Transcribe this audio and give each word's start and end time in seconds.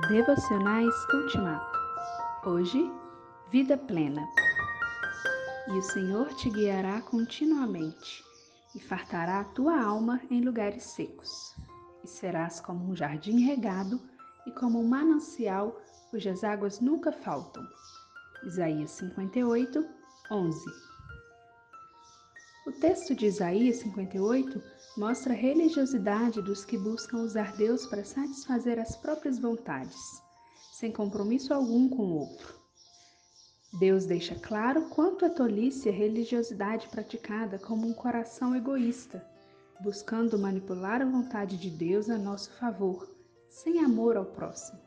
Devocionais 0.00 0.94
Ultimato. 1.12 1.78
Hoje, 2.46 2.90
vida 3.50 3.76
plena. 3.76 4.26
E 5.68 5.72
o 5.72 5.82
Senhor 5.82 6.32
te 6.32 6.48
guiará 6.48 7.02
continuamente, 7.02 8.24
e 8.74 8.80
fartará 8.80 9.40
a 9.40 9.44
tua 9.44 9.78
alma 9.78 10.18
em 10.30 10.40
lugares 10.40 10.84
secos. 10.84 11.54
E 12.02 12.08
serás 12.08 12.58
como 12.58 12.90
um 12.90 12.96
jardim 12.96 13.44
regado 13.44 14.00
e 14.46 14.50
como 14.52 14.80
um 14.80 14.88
manancial 14.88 15.78
cujas 16.10 16.42
águas 16.42 16.80
nunca 16.80 17.12
faltam. 17.12 17.62
Isaías 18.46 18.92
58, 18.92 19.86
11. 20.30 20.91
O 22.64 22.70
texto 22.70 23.12
de 23.12 23.26
Isaías 23.26 23.78
58 23.78 24.62
mostra 24.96 25.32
a 25.32 25.36
religiosidade 25.36 26.40
dos 26.40 26.64
que 26.64 26.78
buscam 26.78 27.18
usar 27.18 27.56
Deus 27.56 27.86
para 27.86 28.04
satisfazer 28.04 28.78
as 28.78 28.94
próprias 28.94 29.36
vontades, 29.36 30.22
sem 30.72 30.92
compromisso 30.92 31.52
algum 31.52 31.88
com 31.88 32.04
o 32.04 32.18
outro. 32.20 32.54
Deus 33.80 34.04
deixa 34.04 34.36
claro 34.36 34.82
quanto 34.90 35.24
é 35.24 35.28
tolice 35.28 35.88
a 35.88 35.92
religiosidade 35.92 36.86
praticada 36.86 37.58
como 37.58 37.84
um 37.84 37.92
coração 37.92 38.54
egoísta, 38.54 39.26
buscando 39.80 40.38
manipular 40.38 41.02
a 41.02 41.06
vontade 41.06 41.56
de 41.56 41.68
Deus 41.68 42.08
a 42.08 42.16
nosso 42.16 42.52
favor, 42.52 43.10
sem 43.48 43.80
amor 43.80 44.16
ao 44.16 44.26
próximo. 44.26 44.78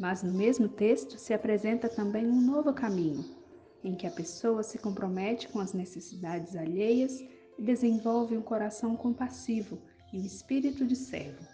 Mas 0.00 0.24
no 0.24 0.32
mesmo 0.32 0.68
texto 0.68 1.16
se 1.16 1.32
apresenta 1.32 1.88
também 1.88 2.26
um 2.26 2.40
novo 2.40 2.72
caminho, 2.72 3.38
em 3.82 3.94
que 3.94 4.06
a 4.06 4.10
pessoa 4.10 4.62
se 4.62 4.78
compromete 4.78 5.48
com 5.48 5.58
as 5.58 5.72
necessidades 5.72 6.56
alheias 6.56 7.20
e 7.58 7.62
desenvolve 7.62 8.36
um 8.36 8.42
coração 8.42 8.96
compassivo 8.96 9.78
e 10.12 10.18
um 10.18 10.24
espírito 10.24 10.86
de 10.86 10.96
servo. 10.96 11.46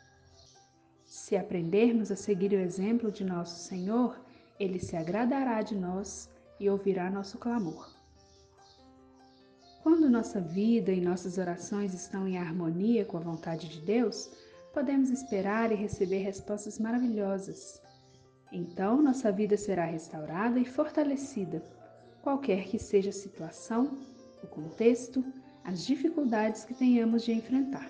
Se 1.05 1.37
aprendermos 1.37 2.11
a 2.11 2.17
seguir 2.17 2.53
o 2.53 2.61
exemplo 2.61 3.11
de 3.11 3.25
nosso 3.25 3.61
Senhor, 3.69 4.20
ele 4.59 4.78
se 4.78 4.97
agradará 4.97 5.62
de 5.62 5.75
nós 5.75 6.28
e 6.59 6.69
ouvirá 6.69 7.11
nosso 7.11 7.39
clamor. 7.39 7.95
Quando 9.83 10.11
nossa 10.11 10.41
vida 10.41 10.91
e 10.93 11.00
nossas 11.00 11.39
orações 11.39 11.95
estão 11.95 12.27
em 12.27 12.39
harmonia 12.39 13.05
com 13.05 13.19
a 13.19 13.20
vontade 13.20 13.69
de 13.69 13.81
Deus, 13.81 14.31
podemos 14.72 15.11
esperar 15.11 15.70
e 15.70 15.77
receber 15.77 16.19
respostas 16.19 16.78
maravilhosas. 16.78 17.81
Então, 18.50 19.00
nossa 19.00 19.31
vida 19.31 19.56
será 19.56 19.84
restaurada 19.84 20.59
e 20.59 20.65
fortalecida, 20.65 21.62
qualquer 22.27 22.64
que 22.64 22.77
seja 22.77 23.10
a 23.10 23.12
situação, 23.12 23.96
o 24.42 24.48
contexto, 24.48 25.24
as 25.62 25.86
dificuldades 25.86 26.64
que 26.64 26.74
tenhamos 26.74 27.22
de 27.22 27.30
enfrentar. 27.30 27.88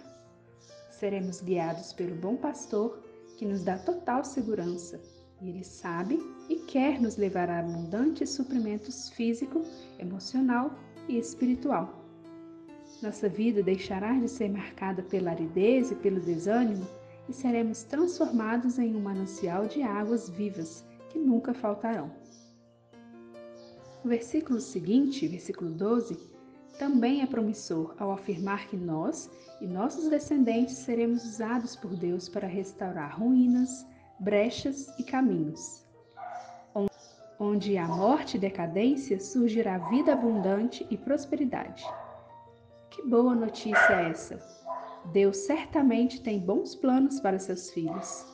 Seremos 0.91 1.41
guiados 1.41 1.95
pelo 1.95 2.15
bom 2.17 2.37
pastor 2.37 3.03
que 3.39 3.47
nos 3.47 3.65
dá 3.65 3.79
total 3.79 4.23
segurança 4.27 5.01
e 5.41 5.49
ele 5.49 5.65
sabe 5.65 6.19
e 6.51 6.57
quer 6.57 7.01
nos 7.01 7.17
levar 7.17 7.49
a 7.49 7.61
abundantes 7.61 8.29
suprimentos 8.29 9.09
físico, 9.09 9.63
emocional 9.99 10.71
e 11.09 11.17
espiritual. 11.17 12.05
Nossa 13.03 13.31
vida 13.31 13.63
deixará 13.63 14.13
de 14.21 14.29
ser 14.29 14.51
marcada 14.51 15.03
pela 15.03 15.31
aridez 15.31 15.91
e 15.91 15.95
pelo 15.95 16.21
desânimo 16.21 16.87
e 17.27 17.33
seremos 17.33 17.85
transformados 17.85 18.79
em 18.79 18.95
um 18.97 19.01
manancial 19.01 19.67
de 19.67 19.83
águas 19.83 20.29
vivas 20.29 20.85
que 21.09 21.19
nunca 21.19 21.55
faltarão. 21.55 22.11
O 24.07 24.09
versículo 24.09 24.61
seguinte, 24.61 25.27
versículo 25.27 25.69
12, 25.69 26.17
também 26.79 27.23
é 27.23 27.27
promissor 27.27 27.93
ao 27.99 28.13
afirmar 28.13 28.69
que 28.69 28.77
nós 28.77 29.29
e 29.61 29.67
nossos 29.67 30.09
descendentes 30.09 30.77
seremos 30.77 31.25
usados 31.25 31.75
por 31.75 31.93
Deus 31.97 32.29
para 32.29 32.47
restaurar 32.47 33.19
ruínas, 33.19 33.85
brechas 34.21 34.97
e 34.97 35.03
caminhos. 35.03 35.85
Onde 37.41 37.77
há 37.77 37.89
morte 37.89 38.37
e 38.37 38.41
decadência, 38.41 39.19
surgirá 39.19 39.79
vida 39.91 40.13
abundante 40.13 40.87
e 40.89 40.97
prosperidade. 40.97 41.85
Que 42.91 43.03
boa 43.09 43.35
notícia 43.35 43.93
é 43.93 44.11
essa! 44.11 44.39
Deus 45.13 45.37
certamente 45.39 46.23
tem 46.23 46.39
bons 46.39 46.77
planos 46.77 47.19
para 47.19 47.41
seus 47.41 47.73
filhos. 47.73 48.25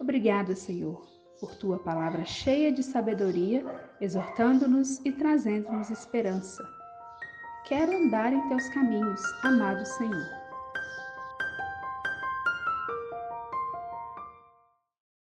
Obrigada, 0.00 0.56
Senhor, 0.56 1.06
por 1.40 1.54
tua 1.56 1.78
palavra 1.78 2.24
cheia 2.24 2.70
de 2.72 2.82
sabedoria, 2.82 3.64
exortando-nos 4.00 4.98
e 5.04 5.12
trazendo-nos 5.12 5.90
esperança. 5.90 6.62
Quero 7.66 7.92
andar 7.92 8.32
em 8.32 8.48
teus 8.48 8.68
caminhos, 8.68 9.20
amado 9.42 9.84
Senhor. 9.86 10.43